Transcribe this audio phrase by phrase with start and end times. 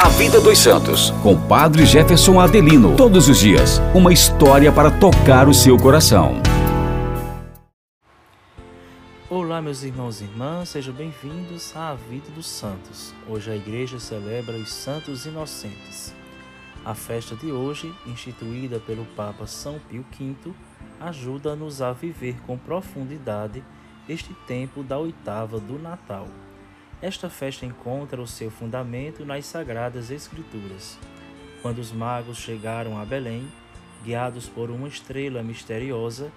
[0.00, 2.94] A Vida dos Santos, com Padre Jefferson Adelino.
[2.94, 6.40] Todos os dias, uma história para tocar o seu coração.
[9.28, 13.12] Olá, meus irmãos e irmãs, sejam bem-vindos à Vida dos Santos.
[13.28, 16.14] Hoje a igreja celebra os Santos Inocentes.
[16.84, 20.52] A festa de hoje, instituída pelo Papa São Pio V,
[21.00, 23.64] ajuda-nos a viver com profundidade
[24.08, 26.28] este tempo da oitava do Natal.
[27.00, 30.98] Esta festa encontra o seu fundamento nas Sagradas Escrituras.
[31.62, 33.48] Quando os magos chegaram a Belém,
[34.02, 36.32] guiados por uma estrela misteriosa,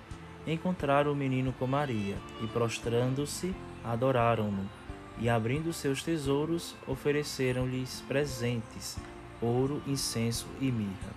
[0.45, 4.69] encontraram o menino com Maria e, prostrando-se, adoraram-no.
[5.17, 8.97] E, abrindo seus tesouros, ofereceram-lhes presentes,
[9.41, 11.11] ouro, incenso e mirra.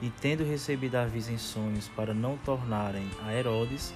[0.00, 3.92] E, tendo recebido aviso em sonhos para não tornarem a Herodes,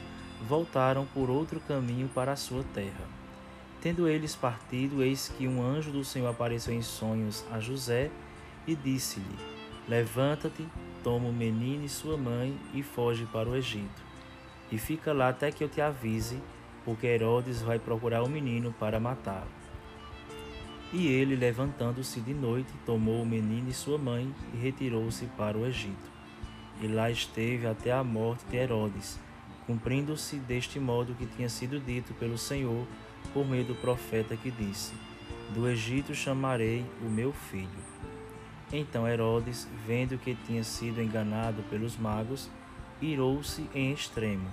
[0.49, 3.16] voltaram por outro caminho para a sua terra.
[3.87, 8.11] Tendo eles partido, eis que um anjo do Senhor apareceu em sonhos a José
[8.67, 9.39] e disse-lhe:
[9.87, 10.67] Levanta-te,
[11.05, 14.03] toma o menino e sua mãe e foge para o Egito.
[14.73, 16.43] E fica lá até que eu te avise,
[16.85, 19.47] porque Herodes vai procurar o menino para matá-lo.
[20.93, 25.65] E ele, levantando-se de noite, tomou o menino e sua mãe e retirou-se para o
[25.65, 26.11] Egito.
[26.83, 29.21] E lá esteve até a morte de Herodes,
[29.65, 32.85] cumprindo-se deste modo que tinha sido dito pelo Senhor
[33.27, 34.95] por meio do profeta que disse:
[35.51, 37.87] Do Egito chamarei o meu filho.
[38.73, 42.51] Então Herodes, vendo que tinha sido enganado pelos magos,
[43.01, 44.51] irou-se em extremo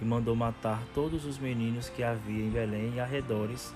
[0.00, 3.74] e mandou matar todos os meninos que havia em Belém e arredores,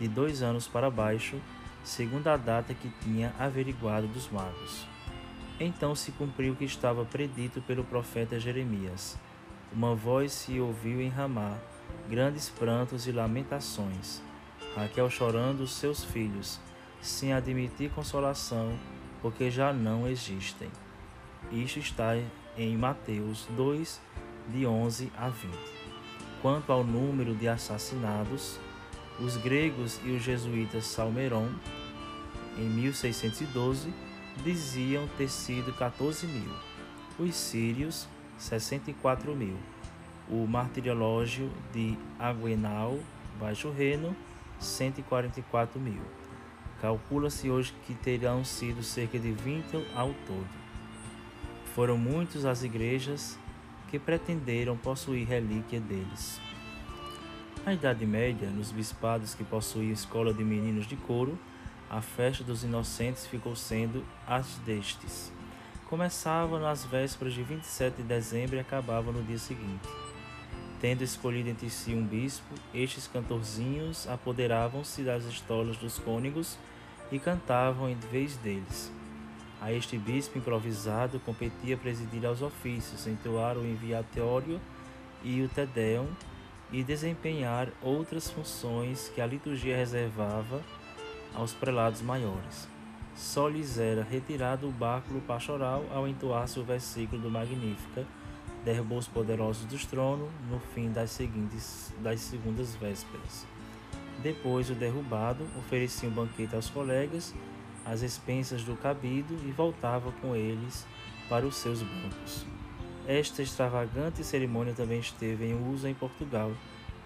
[0.00, 1.40] de dois anos para baixo,
[1.82, 4.86] segundo a data que tinha averiguado dos magos.
[5.58, 9.16] Então se cumpriu o que estava predito pelo profeta Jeremias.
[9.72, 11.56] Uma voz se ouviu em Ramá,
[12.08, 14.20] grandes prantos e lamentações.
[14.76, 16.60] Raquel chorando os seus filhos,
[17.00, 18.76] sem admitir consolação,
[19.22, 20.68] porque já não existem.
[21.52, 22.16] Isto está
[22.56, 24.00] em Mateus 2,
[24.48, 25.54] de 11 a 20.
[26.42, 28.58] Quanto ao número de assassinados,
[29.18, 31.48] os gregos e os jesuítas Salmeron,
[32.58, 33.92] em 1612,
[34.42, 36.50] diziam ter sido 14 mil,
[37.18, 39.56] os sírios, 64 mil
[40.28, 42.98] o martiriológio de Aguenal,
[43.38, 44.16] Baixo Reno,
[44.58, 46.00] 144 mil.
[46.80, 50.46] Calcula-se hoje que terão sido cerca de 20 ao todo.
[51.74, 53.38] Foram muitos as igrejas
[53.90, 56.40] que pretenderam possuir relíquia deles.
[57.64, 61.38] Na Idade Média, nos bispados que possuíam escola de meninos de couro,
[61.88, 65.32] a festa dos inocentes ficou sendo as destes.
[65.88, 70.03] Começava nas vésperas de 27 de dezembro e acabava no dia seguinte.
[70.84, 76.58] Tendo escolhido entre si um bispo, estes cantorzinhos apoderavam-se das estolas dos cônegos
[77.10, 78.92] e cantavam em vez deles.
[79.62, 84.60] A este bispo improvisado competia presidir aos ofícios, entoar o enviatório
[85.22, 86.06] e o tedeum
[86.70, 90.60] e desempenhar outras funções que a liturgia reservava
[91.34, 92.68] aos prelados maiores.
[93.14, 98.06] Só lhes era retirado o báculo pastoral ao entoar-se o versículo do Magnífica,
[98.64, 103.46] derrubou os poderosos dos tronos no fim das seguintes das segundas vésperas.
[104.22, 107.34] Depois o derrubado oferecia um banquete aos colegas,
[107.84, 110.86] às expensas do cabido e voltava com eles
[111.28, 112.46] para os seus bancos.
[113.06, 116.50] Esta extravagante cerimônia também esteve em uso em Portugal,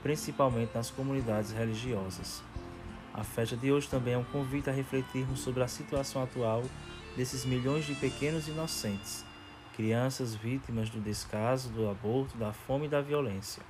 [0.00, 2.40] principalmente nas comunidades religiosas.
[3.12, 6.62] A festa de hoje também é um convite a refletirmos sobre a situação atual
[7.16, 9.26] desses milhões de pequenos inocentes
[9.78, 13.62] crianças vítimas do descaso, do aborto, da fome e da violência.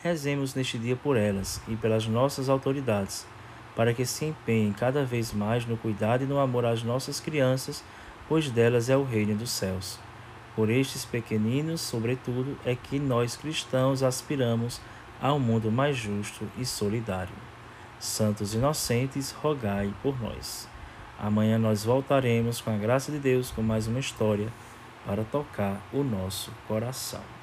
[0.00, 3.26] Rezemos neste dia por elas e pelas nossas autoridades,
[3.74, 7.82] para que se empenhem cada vez mais no cuidado e no amor às nossas crianças,
[8.28, 9.98] pois delas é o reino dos céus.
[10.54, 14.80] Por estes pequeninos, sobretudo, é que nós cristãos aspiramos
[15.20, 17.34] a um mundo mais justo e solidário.
[17.98, 20.68] Santos inocentes, rogai por nós.
[21.18, 24.48] Amanhã nós voltaremos com a graça de Deus com mais uma história
[25.06, 27.41] para tocar o nosso coração.